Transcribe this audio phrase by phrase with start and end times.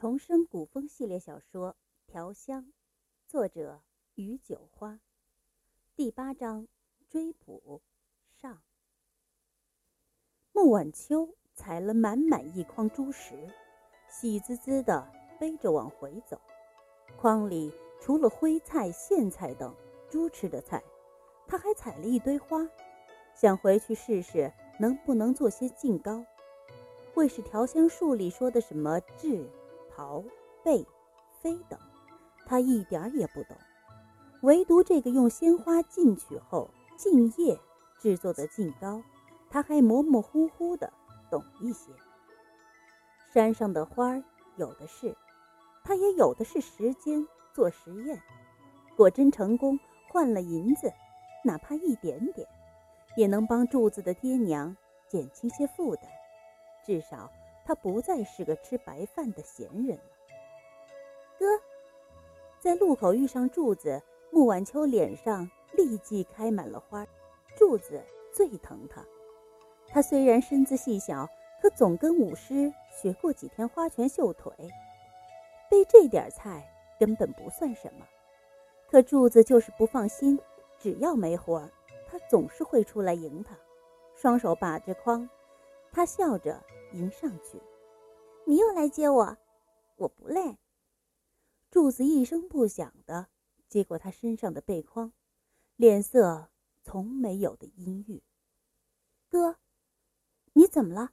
[0.00, 1.76] 重生古风系列小说
[2.10, 2.62] 《调香》，
[3.26, 3.82] 作者
[4.14, 4.98] 余九花，
[5.94, 6.66] 第八章
[7.10, 7.82] 追捕
[8.30, 8.62] 上。
[10.52, 13.46] 穆晚秋采了满满一筐猪食，
[14.08, 15.06] 喜滋滋的
[15.38, 16.40] 背着往回走。
[17.18, 17.70] 筐里
[18.00, 19.76] 除了灰菜、苋菜等
[20.08, 20.82] 猪吃的菜，
[21.46, 22.66] 他还采了一堆花，
[23.34, 26.24] 想回去试试能不能做些净糕。
[27.12, 29.46] 会是调香术里说的什么制？
[30.00, 30.24] 桃、
[30.64, 30.82] 贝、
[31.42, 31.78] 飞等，
[32.46, 33.54] 他一点也不懂。
[34.40, 37.60] 唯独这个用鲜花浸取后浸液
[37.98, 39.02] 制作的净糕，
[39.50, 40.90] 他还模模糊糊的
[41.30, 41.92] 懂一些。
[43.30, 44.24] 山上的花儿
[44.56, 45.14] 有的是，
[45.84, 48.18] 他也有的是时间做实验。
[48.96, 50.90] 果真成功，换了银子，
[51.44, 52.48] 哪怕一点点，
[53.18, 54.74] 也能帮柱子的爹娘
[55.10, 56.04] 减轻些负担，
[56.86, 57.30] 至少。
[57.70, 60.02] 他不再是个吃白饭的闲人了。
[61.38, 61.46] 哥，
[62.58, 67.06] 在路口遇上柱子，穆晚秋脸上立即开满了花。
[67.54, 69.04] 柱子最疼他。
[69.86, 71.28] 他虽然身子细小，
[71.62, 74.52] 可总跟武师学过几天花拳绣腿，
[75.70, 78.04] 背这点菜根本不算什么。
[78.90, 80.36] 可柱子就是不放心，
[80.76, 81.70] 只要没活，
[82.08, 83.56] 他总是会出来迎他。
[84.16, 85.30] 双手把着筐，
[85.92, 86.60] 他笑着。
[86.92, 87.56] 迎上去，
[88.46, 89.38] 你又来接我，
[89.96, 90.58] 我不累。
[91.70, 93.28] 柱子一声不响的
[93.68, 95.12] 接过他身上的背筐，
[95.76, 96.50] 脸色
[96.82, 98.22] 从没有的阴郁。
[99.28, 99.58] 哥，
[100.54, 101.12] 你怎么了？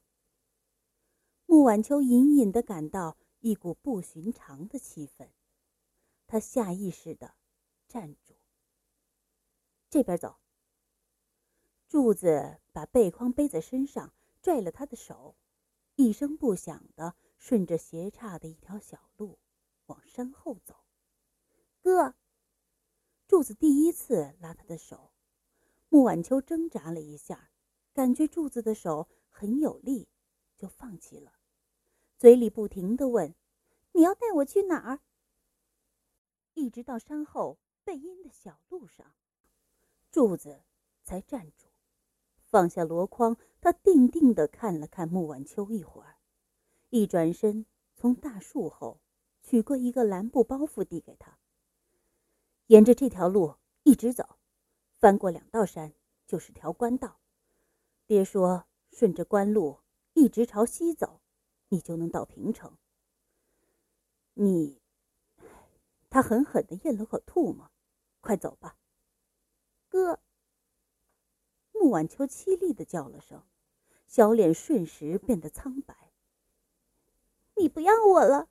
[1.46, 5.30] 穆晚秋隐隐的感到一股不寻常的气氛，
[6.26, 7.36] 他下意识的
[7.88, 8.36] 站住。
[9.90, 10.38] 这边走。
[11.88, 15.36] 柱子把背筐背在身上，拽了他的手。
[15.98, 19.40] 一声不响的顺着斜岔的一条小路
[19.88, 20.86] 往山后走。
[21.82, 22.14] 哥，
[23.28, 25.12] 柱子第一次拉他的手，
[25.90, 27.50] 穆晚秋挣扎了一下，
[27.94, 30.08] 感觉柱子的手很有力，
[30.56, 31.34] 就放弃了，
[32.20, 33.34] 嘴里不停的问
[33.94, 35.02] ：“你要带我去哪儿？”
[36.54, 39.16] 一直到山后背阴的小路上，
[40.12, 40.64] 柱子
[41.04, 41.67] 才站住。
[42.50, 46.18] 放下箩筐，他定定地看了看穆晚秋一会儿，
[46.90, 47.66] 一转身
[47.96, 49.02] 从大树后
[49.44, 51.38] 取过一个蓝布包袱递给他。
[52.68, 54.38] 沿着这条路一直走，
[54.98, 55.94] 翻过两道山
[56.26, 57.20] 就是条官道。
[58.06, 59.82] 爹说，顺着官路
[60.14, 61.22] 一直朝西走，
[61.68, 62.78] 你就能到平城。
[64.34, 64.82] 你，
[66.10, 67.70] 他狠狠地咽了口唾沫，
[68.22, 68.78] 快走吧，
[69.90, 70.22] 哥。
[71.80, 73.44] 穆晚秋凄厉的叫了声，
[74.06, 76.12] 小脸瞬时变得苍白。
[77.56, 78.50] 你不要我了，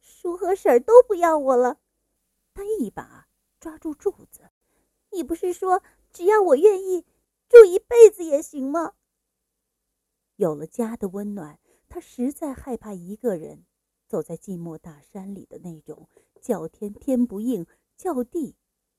[0.00, 1.80] 叔和婶都不要我了。
[2.52, 4.50] 他一把抓住柱子，
[5.10, 7.04] 你不是说只要我愿意
[7.48, 8.94] 住一辈子也行吗？
[10.36, 11.58] 有了家的温暖，
[11.88, 13.66] 他实在害怕一个人
[14.06, 16.08] 走在寂寞大山里的那种
[16.40, 18.56] 叫天天不应，叫地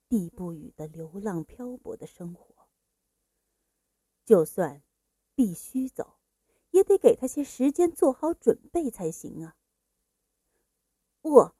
[0.07, 2.54] 地不语的流浪漂泊的生活。
[4.25, 4.81] 就算
[5.36, 6.18] 必须走，
[6.72, 9.56] 也得给他些时间做好准备才行啊！
[11.22, 11.56] 我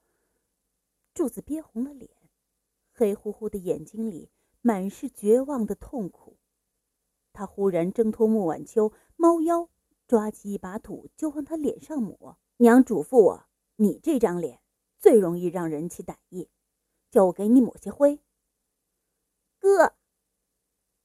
[1.14, 2.10] 柱子憋红了脸，
[2.92, 6.38] 黑乎乎的眼睛里满是绝望的痛苦。
[7.32, 9.70] 他忽然挣脱穆晚秋，猫腰
[10.08, 12.38] 抓起一把土就往他脸上抹。
[12.56, 13.46] 娘嘱咐我，
[13.76, 14.60] 你这张脸
[14.98, 16.48] 最容易让人起歹意，
[17.10, 18.20] 叫我给你抹些灰。
[19.58, 19.94] 哥，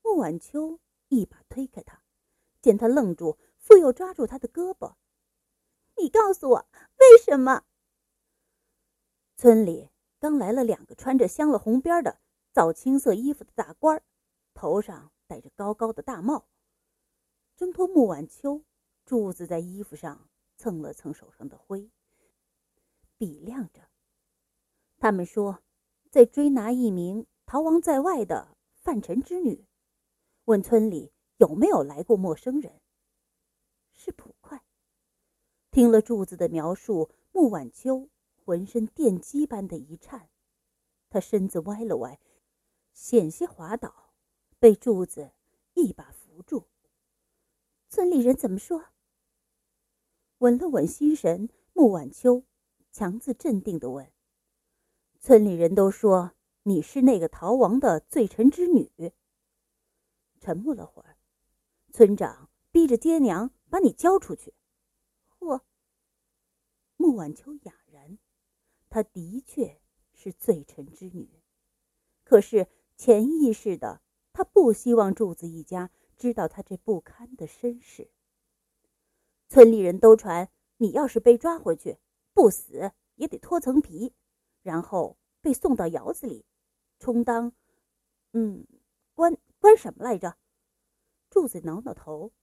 [0.02, 0.80] 穆晚秋。
[1.12, 2.02] 一把推开他，
[2.62, 4.96] 见他愣住，复又抓住他的胳膊
[6.02, 7.66] ：“你告诉我，为什么？”
[9.36, 9.90] 村里
[10.20, 12.22] 刚来了两个穿着镶了红边的
[12.54, 14.02] 枣青色衣服的大官
[14.54, 16.48] 头上戴着高高的大帽。
[17.58, 18.64] 挣脱穆晚秋，
[19.04, 21.92] 柱子在衣服上蹭了蹭手上的灰，
[23.18, 23.90] 比量着。
[24.98, 25.62] 他们说，
[26.10, 29.68] 在追拿一名逃亡在外的范臣之女。
[30.46, 32.82] 问村里有没有来过陌生人？
[33.94, 34.64] 是捕快。
[35.70, 38.10] 听了柱子的描述，穆晚秋
[38.44, 40.30] 浑身电击般的一颤，
[41.10, 42.20] 他身子歪了歪，
[42.92, 44.14] 险些滑倒，
[44.58, 45.32] 被柱子
[45.76, 46.68] 一把扶住。
[47.88, 48.86] 村里人怎么说？
[50.40, 52.44] 稳了稳心神，穆晚秋
[52.92, 54.12] 强自镇定的问
[55.22, 56.32] ：“村里人都说
[56.64, 59.14] 你是那个逃亡的罪臣之女。”
[60.42, 61.18] 沉默了会儿，
[61.94, 64.56] 村长逼着爹娘把你交出去。
[65.38, 65.66] 我，
[66.98, 68.18] 穆晚秋哑然，
[68.90, 69.80] 她的确
[70.14, 71.42] 是罪臣之女，
[72.24, 72.68] 可是
[72.98, 74.02] 潜意识的，
[74.34, 78.10] 她不希望柱子一家知道她这不堪的身世。
[79.48, 82.00] 村里人都传，你要是被抓回去，
[82.34, 84.16] 不死也得脱层皮，
[84.64, 86.46] 然后被送到窑子里，
[86.98, 87.54] 充当……
[88.34, 88.66] 嗯，
[89.14, 90.36] 官关什么来着？
[91.30, 92.34] 柱子挠挠头，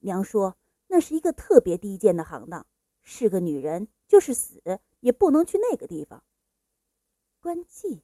[0.00, 0.58] 娘说
[0.88, 2.66] 那是一个特别低贱的行当，
[3.02, 4.60] 是个女人就是死
[4.98, 6.22] 也不能去那个地方。
[7.40, 8.02] 关妓。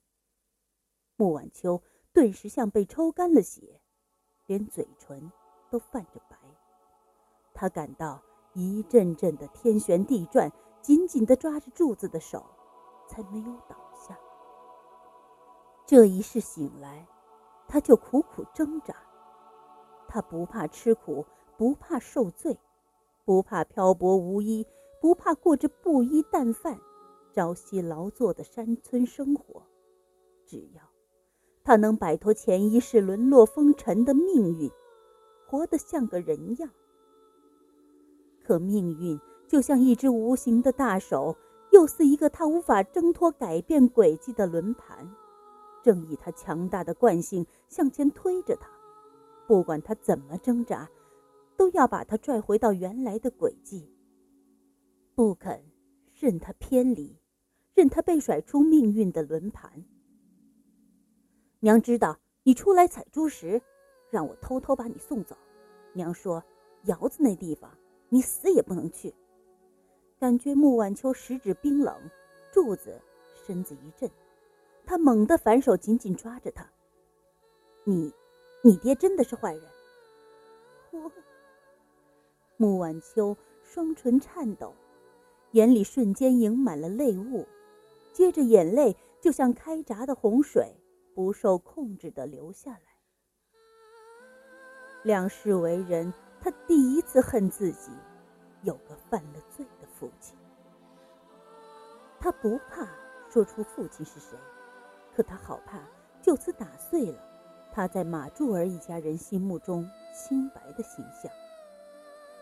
[1.16, 1.82] 穆晚秋
[2.12, 3.81] 顿时像被抽干了血，
[4.46, 5.32] 连嘴唇
[5.69, 6.38] 都泛着白。
[7.52, 8.22] 他感到
[8.54, 10.50] 一阵阵的天旋地转，
[10.81, 12.46] 紧紧地抓着柱子的手，
[13.08, 14.16] 才没有倒下。
[15.84, 17.06] 这一世醒来，
[17.76, 18.96] 他就苦苦挣扎。
[20.08, 21.26] 他不怕吃苦，
[21.58, 22.58] 不怕受罪，
[23.26, 24.67] 不怕漂泊无依，
[24.99, 26.81] 不怕过着布衣淡饭、
[27.34, 29.62] 朝夕劳作的山村生活。
[30.46, 30.81] 只要
[31.62, 34.70] 他能摆脱前一世沦落风尘的命运，
[35.46, 36.70] 活得像个人样。
[38.43, 41.37] 可命运就像一只无形的大手，
[41.73, 45.06] 又似一个他无法挣脱、改变轨迹的轮盘，
[45.82, 48.68] 正以他强大的惯性向前推着他。
[49.46, 50.88] 不管他怎么挣扎，
[51.56, 53.88] 都要把他拽回到原来的轨迹。
[55.14, 55.64] 不肯
[56.12, 57.16] 任他偏离，
[57.74, 59.84] 任他被甩出命运的轮盘。
[61.60, 63.60] 娘知道你出来采珠时，
[64.10, 65.36] 让我偷偷把你送走。
[65.92, 66.42] 娘说，
[66.84, 67.70] 窑子那地方
[68.08, 69.14] 你死也不能去。
[70.18, 71.94] 感觉穆晚秋十指冰冷，
[72.52, 73.00] 柱子
[73.46, 74.10] 身子一震，
[74.84, 76.68] 他猛地反手紧紧抓着他。
[77.86, 78.12] 你。
[78.62, 79.62] 你爹真的是坏人。
[80.90, 81.12] 我，
[82.56, 84.74] 穆晚秋双唇颤抖，
[85.52, 87.46] 眼里瞬间盈满了泪雾，
[88.12, 90.74] 接着眼泪就像开闸的洪水，
[91.14, 92.80] 不受控制的流下来。
[95.04, 97.92] 两世为人，他第一次恨自己
[98.62, 100.36] 有个犯了罪的父亲。
[102.18, 102.88] 他不怕
[103.30, 104.36] 说出父亲是谁，
[105.14, 105.80] 可他好怕
[106.20, 107.25] 就此打碎了。
[107.76, 111.31] 他在马柱儿一家人心目中清白的形象。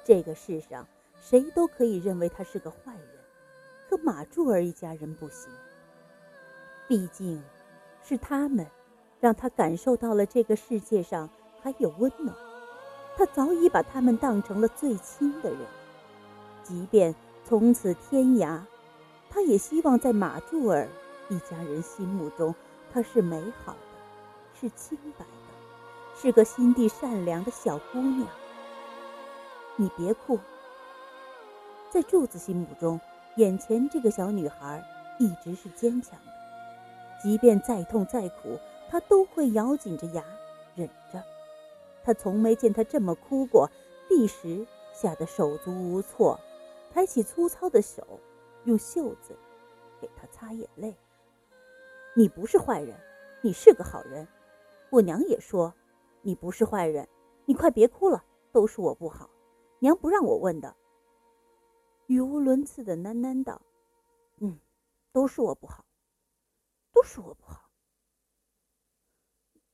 [0.04, 0.86] 这个世上
[1.20, 3.08] 谁都可以认为他是个坏人，
[3.90, 5.52] 可马柱儿一家人不行。
[6.86, 7.42] 毕竟，
[8.00, 8.64] 是他们
[9.18, 11.28] 让他感受到了这个世界上
[11.60, 12.32] 还有温暖。
[13.16, 15.58] 他早已把他们当成了最亲的人，
[16.62, 17.12] 即便
[17.44, 18.60] 从此天涯，
[19.28, 20.86] 他也希望在马柱儿
[21.28, 22.54] 一家人心目中
[22.92, 23.78] 他是美好的。
[24.64, 25.30] 是清白的，
[26.16, 28.26] 是个心地善良的小姑娘。
[29.76, 30.38] 你别哭。
[31.90, 32.98] 在柱子心目中，
[33.36, 34.82] 眼前这个小女孩
[35.18, 36.32] 一直是坚强的，
[37.22, 38.58] 即便再痛再苦，
[38.88, 40.24] 她都会咬紧着牙
[40.74, 41.22] 忍着。
[42.02, 43.70] 他从没见她这么哭过，
[44.08, 46.40] 立时吓得手足无措，
[46.90, 48.18] 抬起粗糙的手，
[48.64, 49.36] 用袖子
[50.00, 50.94] 给她擦眼泪。
[52.14, 52.96] 你不是坏人，
[53.42, 54.26] 你是个好人。
[54.94, 55.74] 我娘也说，
[56.22, 57.08] 你不是坏人，
[57.46, 59.28] 你快别哭了，都是我不好，
[59.80, 60.76] 娘不让我问的。
[62.06, 63.60] 语无伦次的喃喃道
[64.38, 64.60] ：“嗯，
[65.10, 65.84] 都是我不好，
[66.92, 67.68] 都是我不好。”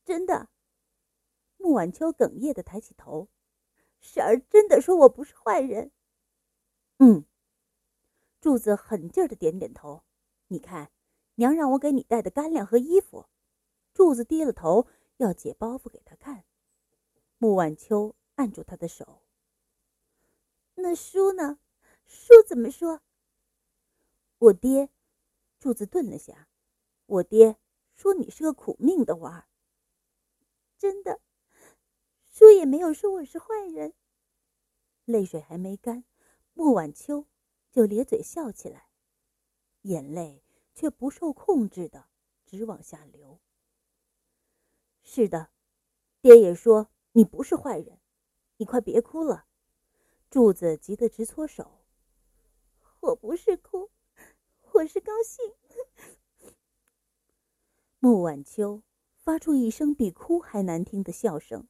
[0.06, 0.48] 真的，
[1.58, 3.28] 穆晚秋哽咽的抬起头，
[4.00, 5.92] 婶儿真的说我不是坏人。
[6.96, 7.26] 嗯，
[8.40, 10.02] 柱子狠劲儿的点点头。
[10.46, 10.90] 你看，
[11.34, 13.26] 娘让我给你带的干粮和衣服。
[13.92, 14.86] 柱子低了头。
[15.20, 16.46] 要解包袱给他看，
[17.36, 19.22] 穆晚秋按住他的手。
[20.76, 21.58] 那书呢？
[22.06, 23.02] 书怎么说？
[24.38, 24.88] 我爹，
[25.58, 26.48] 柱子顿了下。
[27.04, 27.58] 我爹
[27.94, 29.48] 说你是个苦命的娃儿。
[30.78, 31.20] 真的，
[32.30, 33.92] 书也没有说我是坏人。
[35.04, 36.04] 泪水还没干，
[36.54, 37.26] 穆晚秋
[37.70, 38.88] 就咧嘴笑起来，
[39.82, 40.42] 眼泪
[40.74, 42.08] 却不受控制的
[42.46, 43.38] 直往下流。
[45.12, 45.50] 是的，
[46.20, 47.98] 爹也说你不是坏人，
[48.58, 49.48] 你快别哭了。
[50.30, 51.84] 柱子急得直搓手。
[53.00, 53.90] 我不是哭，
[54.72, 55.52] 我是高兴。
[57.98, 58.84] 穆晚秋
[59.16, 61.66] 发出一声比哭还难听的笑声。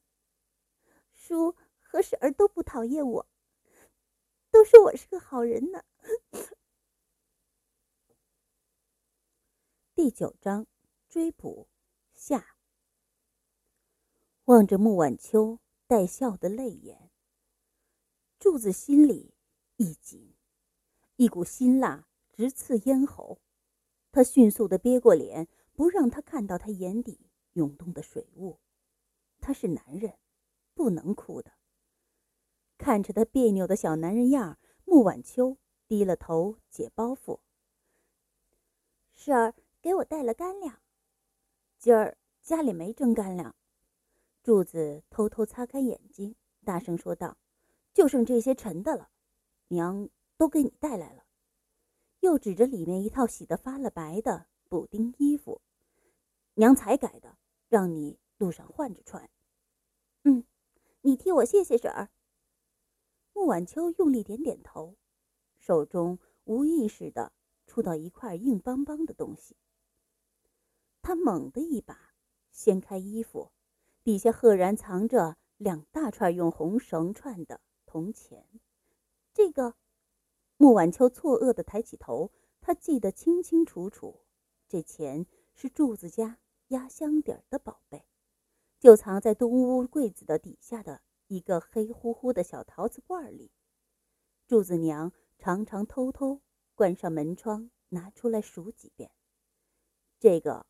[1.15, 3.27] 叔和婶儿都不讨厌我，
[4.51, 5.83] 都说我是个好人呢。
[9.95, 10.67] 第九章
[11.09, 11.71] 追捕
[12.15, 12.60] 下。
[14.51, 17.13] 望着穆晚秋带笑的泪眼，
[18.41, 19.33] 柱子心里
[19.77, 20.35] 一紧，
[21.15, 23.41] 一股辛辣直刺咽喉。
[24.11, 28.59] 他迅速的憋过脸，不让他看到他眼底涌动的水雾。
[29.41, 30.19] 他是男人，
[30.75, 31.53] 不能哭的。
[32.77, 37.39] 看着他别扭的小男人样，穆晚秋低了头解包袱。
[39.13, 40.83] 婶儿给我带了干粮，
[41.79, 43.55] 今儿家里没蒸干粮。
[44.43, 47.37] 柱子偷偷擦干眼睛，大声说道
[47.93, 49.11] ：“就剩这些沉的了，
[49.69, 51.25] 娘都给你带来了。”
[52.21, 55.61] 又指着里面一套洗得发了白的补丁衣服，
[56.55, 57.37] 娘才改的，
[57.69, 59.29] 让你路上换着穿。
[60.25, 60.45] 嗯，
[61.03, 62.09] 你替我谢谢婶儿。
[63.35, 64.97] 穆晚秋用力点点头，
[65.59, 67.33] 手中无意识的
[67.67, 69.57] 触到一块硬邦邦的东西。
[71.03, 72.15] 他猛地一把
[72.51, 73.51] 掀开衣服，
[74.03, 78.47] 底下赫然藏着两大串用红绳串的铜钱。
[79.33, 79.75] 这个。
[80.63, 84.21] 穆晚秋错愕地抬起头，他记得清清楚楚，
[84.69, 86.39] 这钱是柱子家
[86.69, 88.05] 压箱底儿的宝贝，
[88.79, 93.51] 就藏在东屋柜子的底下的一个黑乎乎的小陶瓷罐里。
[94.47, 96.43] 柱子娘常常偷偷
[96.75, 99.11] 关上门窗，拿出来数几遍。
[100.19, 100.67] 这个，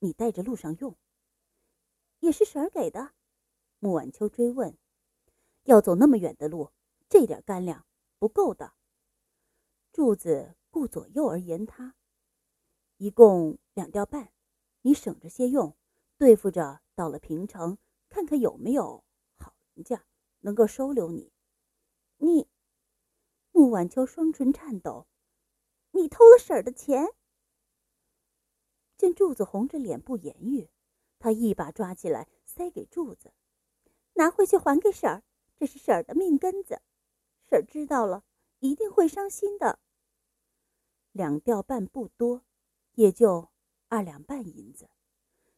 [0.00, 0.96] 你带着路上用。
[2.20, 3.12] 也是婶儿给的。
[3.78, 4.76] 穆晚秋追问
[5.64, 6.72] ：“要走那么远的路，
[7.08, 7.86] 这点干粮
[8.18, 8.74] 不够的。”
[9.92, 11.94] 柱子顾左右而言他，
[12.96, 14.32] 一共两吊半，
[14.82, 15.76] 你省着些用，
[16.16, 19.04] 对付着到了平城，看看有没有
[19.36, 20.04] 好人家
[20.40, 21.32] 能够收留你。
[22.18, 22.48] 你，
[23.52, 25.06] 穆晚秋双唇颤抖，
[25.92, 27.06] 你偷了婶儿的钱。
[28.96, 30.68] 见柱子红着脸不言语，
[31.18, 33.32] 他一把抓起来塞给柱子，
[34.14, 35.22] 拿回去还给婶儿，
[35.56, 36.80] 这是婶儿的命根子，
[37.48, 38.24] 婶儿知道了
[38.60, 39.78] 一定会伤心的。
[41.12, 42.44] 两吊半不多，
[42.94, 43.48] 也就
[43.88, 44.88] 二两半银子，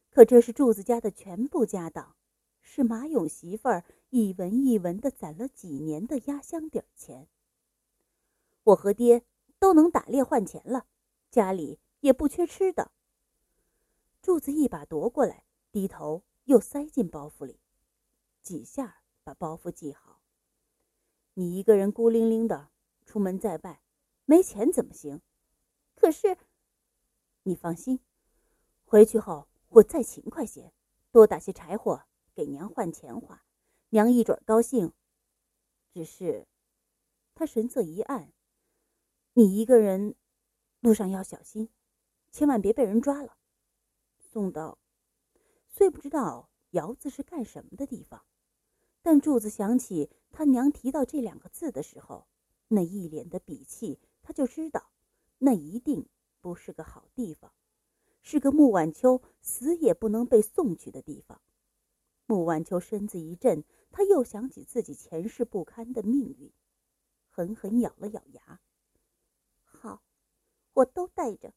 [0.09, 2.15] 可这是柱子家的全部家当，
[2.61, 7.27] 是马勇媳妇儿一文一文的攒了几年的压箱底儿钱。
[8.63, 9.23] 我和爹
[9.59, 10.85] 都能打猎换钱了，
[11.29, 12.91] 家里也不缺吃的。
[14.21, 17.61] 柱子一把夺过来，低头又塞进包袱里，
[18.41, 20.21] 几下把包袱系好。
[21.35, 22.71] 你一个人孤零零的
[23.05, 23.81] 出门在外，
[24.25, 25.21] 没钱怎么行？
[25.95, 26.37] 可是，
[27.43, 28.01] 你放心，
[28.83, 30.73] 回去后我再勤快些，
[31.09, 32.03] 多打些柴火
[32.35, 33.45] 给娘换钱花，
[33.89, 34.91] 娘一准高兴。
[35.93, 36.47] 只是，
[37.33, 38.33] 他神色一暗，
[39.33, 40.15] 你一个人，
[40.81, 41.69] 路上要小心，
[42.29, 43.37] 千万别被人抓了。
[44.19, 44.77] 送到，
[45.73, 48.25] 虽不知道窑子是干什么的地方，
[49.01, 52.27] 但柱子想起他娘提到这两个字的时候，
[52.67, 54.91] 那一脸的鄙气，他就知道。
[55.39, 56.07] 那一定
[56.39, 57.51] 不是个好地方，
[58.21, 61.41] 是个穆晚秋死也不能被送去的地方。
[62.27, 66.51] 穆晚秋身子一震，他又想起自己前世不堪的命运，
[67.29, 68.59] 狠狠咬了咬牙。
[69.63, 70.03] 好，
[70.73, 71.53] 我都带着。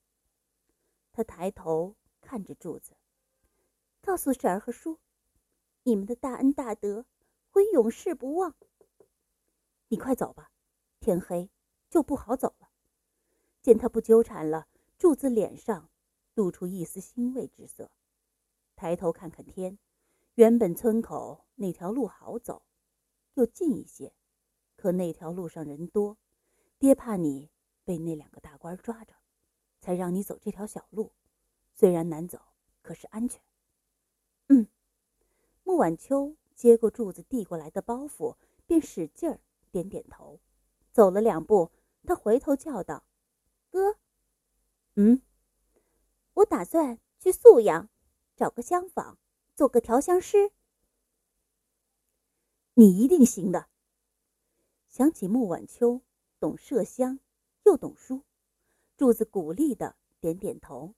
[1.13, 2.93] 他抬头看着柱子，
[4.05, 4.99] 告诉婶儿和叔，
[5.85, 7.07] 你们的大恩大德
[7.49, 8.55] 会永世不忘。
[9.89, 10.53] 你快走吧，
[11.01, 11.51] 天黑
[11.89, 12.69] 就不好走了。
[13.63, 14.69] 见他不纠缠了，
[14.99, 15.89] 柱子脸上
[16.35, 17.91] 露出一丝欣慰之色，
[18.77, 19.79] 抬头看看天，
[20.35, 22.67] 原本村口那条路好走，
[23.33, 24.13] 又近一些，
[24.77, 26.19] 可那条路上人多，
[26.79, 27.51] 爹怕你
[27.85, 29.15] 被那两个大官抓着，
[29.81, 31.15] 才让你走这条小路，
[31.73, 32.39] 虽然难走，
[32.83, 33.43] 可是安全。
[35.75, 39.41] 穆晚秋接过柱子递过来的包袱，便使劲儿
[39.73, 40.39] 点点头，
[40.93, 41.73] 走了两步，
[42.05, 43.05] 他回头叫道。
[43.71, 43.97] 哥，
[44.95, 45.21] 嗯，
[46.35, 47.89] 我打算去宿阳，
[48.37, 49.19] 找个香坊，
[49.57, 50.53] 做个调香师。
[52.75, 53.67] 你一定行的。
[54.89, 56.03] 想起穆晚秋
[56.39, 57.19] 懂麝香，
[57.65, 58.23] 又懂书，
[58.97, 60.95] 柱子鼓励的点点头，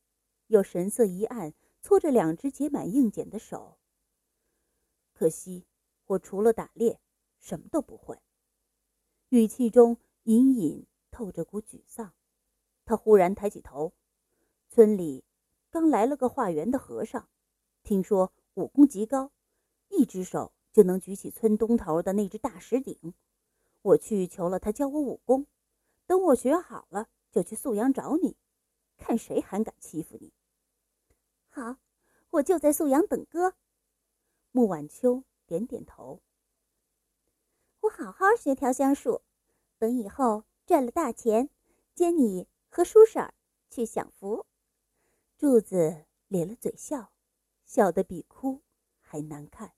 [0.48, 3.78] 又神色一暗，搓着两只结满硬茧的手。
[5.16, 5.64] 可惜
[6.04, 7.00] 我除了打猎，
[7.38, 8.20] 什么都不会。
[9.30, 12.12] 语气中隐隐透着股沮丧。
[12.84, 13.94] 他忽然抬起头，
[14.68, 15.24] 村里
[15.70, 17.30] 刚来了个化缘的和尚，
[17.82, 19.32] 听说武功极高，
[19.88, 23.14] 一只手就能举起村东头的那只大石鼎。
[23.80, 25.46] 我去求了他教我武功，
[26.06, 28.36] 等我学好了就去宿阳找你，
[28.98, 30.30] 看谁还敢欺负你。
[31.48, 31.78] 好，
[32.28, 33.54] 我就在宿阳等哥。
[34.56, 36.22] 穆晚秋点点头。
[37.80, 39.20] 我好好学调香术，
[39.76, 41.50] 等以后赚了大钱，
[41.94, 42.48] 接你。
[42.70, 43.34] 和叔婶儿
[43.68, 44.46] 去享福。
[45.36, 47.12] 柱子咧了嘴笑，
[47.66, 48.62] 笑得比哭
[49.02, 49.74] 还难看。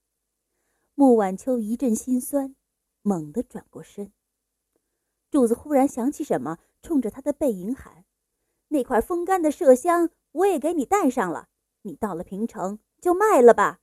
[0.94, 2.54] 穆晚秋一阵心酸，
[3.02, 4.12] 猛地转过身。
[5.28, 8.04] 柱子忽然想起什么，冲着他的背影喊
[8.68, 11.49] ：“那块风干的麝香，我也给你带上了。
[11.82, 13.80] 你到了平城就卖了吧。”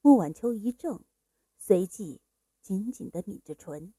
[0.00, 1.02] 穆晚秋一怔，
[1.58, 2.20] 随即
[2.62, 3.92] 紧紧地抿着唇，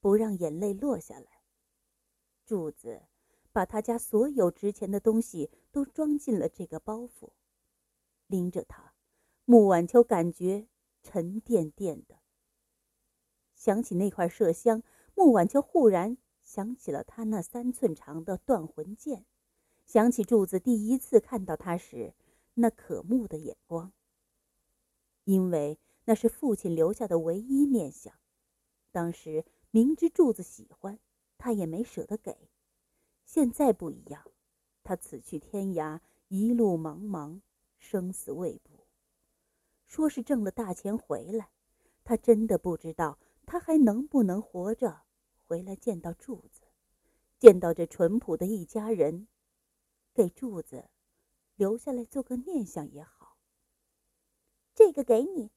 [0.00, 1.42] 不让眼泪落下来。
[2.44, 3.02] 柱子
[3.52, 7.30] 把他家所有值钱的东西都装进了这个包袱，
[8.26, 8.94] 拎着它，
[9.44, 10.66] 穆晚秋感觉
[11.02, 12.16] 沉甸甸的。
[13.54, 14.82] 想起那块麝香。
[15.16, 19.24] 穆晚秋忽然想起了他那三寸长的断魂剑，
[19.86, 22.14] 想起柱子第一次看到他时
[22.54, 23.92] 那渴慕的眼光。
[25.24, 28.14] 因为那是父亲留下的唯一念想，
[28.90, 30.98] 当时明知柱子喜欢，
[31.38, 32.50] 他也没舍得给。
[33.24, 34.22] 现在不一样，
[34.82, 37.40] 他此去天涯，一路茫茫，
[37.78, 38.86] 生死未卜。
[39.86, 41.50] 说是挣了大钱回来，
[42.04, 45.02] 他真的不知道他还能不能活着。
[45.46, 46.62] 回来见到柱子，
[47.38, 49.28] 见到这淳朴的一家人，
[50.14, 50.88] 给柱子
[51.56, 53.13] 留下来做个念想也好。
[54.74, 55.52] 这个给你，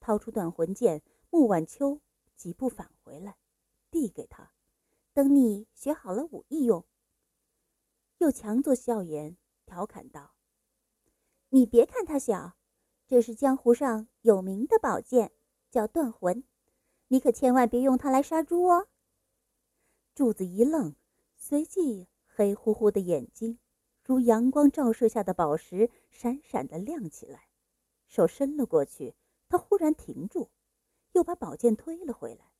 [0.00, 2.00] 掏出断魂剑，穆晚秋
[2.34, 3.36] 几步返回来，
[3.90, 4.52] 递给他，
[5.12, 6.86] 等你学好了武艺用。
[8.18, 9.36] 又强作笑颜，
[9.66, 10.34] 调侃道
[11.50, 12.56] ：“你别看它小，
[13.06, 15.32] 这是江湖上有名的宝剑，
[15.70, 16.42] 叫断魂，
[17.08, 18.88] 你可千万别用它来杀猪哦。”
[20.14, 20.96] 柱子一愣，
[21.36, 23.58] 随即黑乎乎的眼睛
[24.02, 27.48] 如阳光照射下的宝石，闪闪的亮起来。
[28.12, 29.14] 手伸了过去，
[29.48, 30.50] 他忽然停住，
[31.12, 32.52] 又把宝剑推了回来。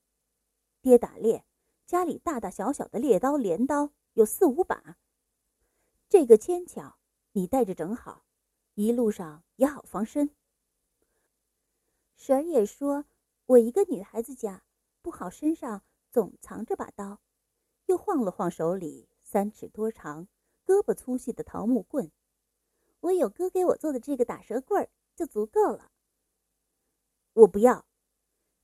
[0.81, 1.45] 爹打猎，
[1.85, 4.97] 家里大大小小的猎刀、镰刀有四五把。
[6.09, 6.97] 这个牵巧，
[7.33, 8.25] 你带着正好，
[8.77, 10.31] 一路上也好防身。
[12.17, 13.05] 婶儿也说，
[13.45, 14.65] 我一个女孩子家，
[15.03, 17.21] 不好身上总藏着把刀。
[17.85, 20.27] 又晃了晃手里三尺多长、
[20.65, 22.11] 胳膊粗细的桃木棍，
[23.01, 25.91] 我有哥给我做的这个打蛇棍儿就足够了。
[27.35, 27.87] 我不要，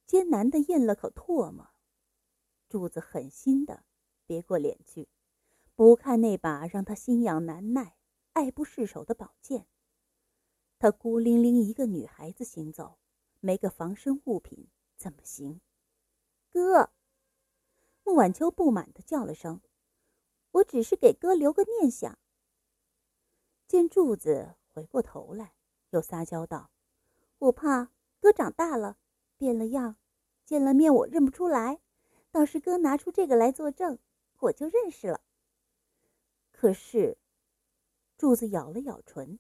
[0.07, 1.71] 艰难的咽了口唾沫。
[2.69, 3.85] 柱子狠心的
[4.27, 5.09] 别过脸去，
[5.75, 7.97] 不看那把让他心痒难耐、
[8.35, 9.67] 爱不释手的宝剑。
[10.79, 12.99] 他孤零零一个女孩子行走，
[13.41, 15.61] 没个防身物品怎么行？
[16.51, 16.91] 哥。
[18.05, 19.61] 穆晚秋不满的叫了声
[20.53, 22.19] ：“我只是给哥留个念想。”
[23.69, 25.55] 见柱子回过头来，
[25.91, 26.71] 又撒娇道
[27.39, 28.99] ：“我怕哥长大了
[29.37, 29.97] 变了样，
[30.45, 31.81] 见了面我认不出来，
[32.31, 33.99] 倒是哥拿出这个来作证，
[34.41, 35.21] 我就认识了。”
[36.53, 37.19] 可是，
[38.17, 39.39] 柱子咬了咬唇：“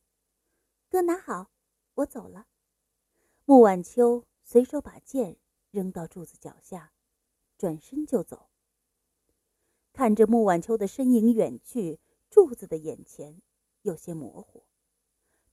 [0.89, 1.51] 哥拿好，
[1.95, 2.47] 我走了。”
[3.45, 5.37] 穆晚秋随手把剑
[5.71, 6.93] 扔到柱子脚下，
[7.57, 8.49] 转身就走。
[9.93, 11.99] 看着穆晚秋的身影远去，
[12.31, 13.43] 柱子的眼前
[13.83, 14.68] 有些模糊。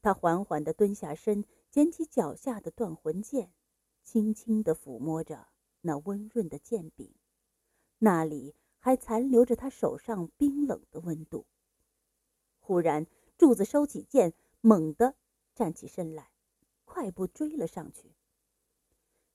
[0.06, 3.52] 他缓缓地蹲下身，捡起脚下的断魂剑，
[4.04, 5.48] 轻轻地抚摸着
[5.82, 7.12] 那温润的剑柄，
[7.98, 11.48] 那里还残留着他手上冰冷的温度。
[12.60, 15.16] 忽然，柱子收起剑，猛地
[15.56, 16.30] 站起身来，
[16.84, 18.14] 快步追了上去。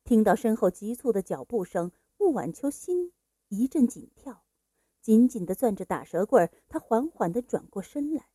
[0.05, 3.13] 听到身后急促的脚步声，穆晚秋心
[3.49, 4.45] 一阵紧跳。
[5.01, 8.29] 紧紧地攥着打蛇棍儿，他缓缓地转过身来，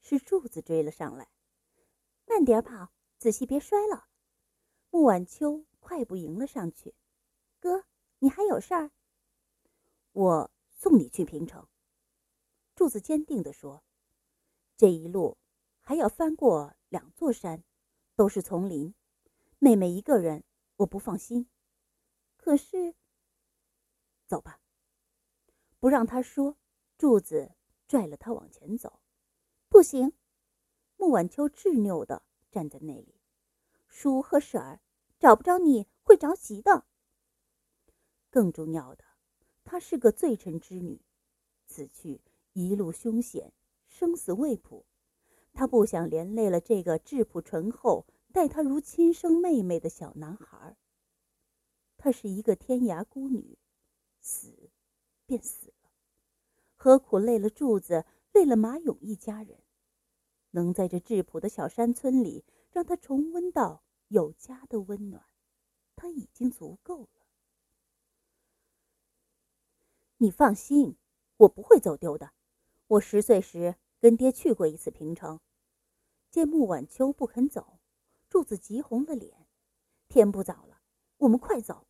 [0.00, 1.28] 是柱子追了上来。
[2.26, 4.08] 慢点跑，仔细别摔了。
[4.90, 6.94] 穆晚秋快步迎了上去。
[7.60, 7.84] 哥，
[8.18, 8.90] 你还有事儿？
[10.12, 11.66] 我送你去平城。
[12.74, 13.82] 柱子坚定地说
[14.76, 15.38] ：“这一路
[15.80, 17.64] 还要翻过两座山，
[18.14, 18.94] 都是丛林，
[19.58, 20.44] 妹妹一个人，
[20.76, 21.48] 我不放心。
[22.36, 22.94] 可是，
[24.26, 24.60] 走吧。”
[25.78, 26.58] 不让他说，
[26.98, 27.54] 柱子
[27.86, 29.00] 拽了他往前走。
[29.68, 30.12] 不行，
[30.96, 33.14] 穆晚秋执拗的站在那里。
[33.88, 34.80] 叔和婶儿
[35.18, 36.84] 找不着你会着急的。
[38.30, 39.04] 更重要的，
[39.64, 41.00] 她是个罪臣之女，
[41.66, 42.20] 此去
[42.52, 43.52] 一路凶险，
[43.86, 44.84] 生死未卜。
[45.52, 50.76] 她不想连累了这个质朴醇厚、待她如亲生妹妹的小男孩。
[51.96, 53.58] 她是一个天涯孤女，
[54.20, 54.70] 死，
[55.24, 55.90] 便死了。
[56.74, 59.62] 何苦累了柱子，累了马勇一家人？
[60.62, 65.22] 能在这质朴的小山村里，让他重温到有家的温暖，
[65.94, 67.26] 他已经足够了。
[70.16, 70.96] 你放心，
[71.36, 72.32] 我不会走丢的。
[72.86, 75.40] 我十岁时跟爹去过一次平城，
[76.30, 77.78] 见穆晚秋不肯走，
[78.30, 79.46] 柱子急红了脸。
[80.08, 80.80] 天不早了，
[81.18, 81.86] 我们快走。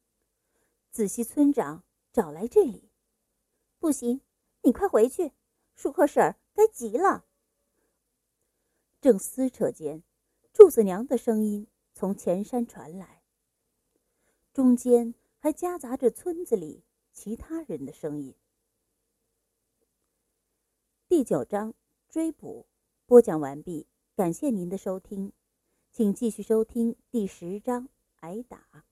[0.90, 2.90] 子熙村长找来这里，
[3.78, 4.22] 不行，
[4.62, 5.32] 你快回去，
[5.76, 7.25] 叔和婶儿该急了。
[9.06, 10.02] 正撕扯间，
[10.52, 13.22] 柱子娘的声音从前山传来，
[14.52, 18.34] 中间还夹杂着村子里其他人的声音。
[21.06, 21.72] 第九章
[22.08, 22.66] 追捕
[23.06, 25.32] 播讲完毕，感谢您的收听，
[25.92, 28.86] 请继续收听第十章挨打。